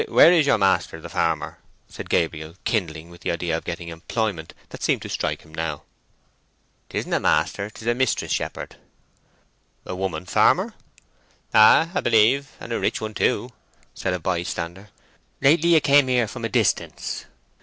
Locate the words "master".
0.57-0.99, 7.19-7.69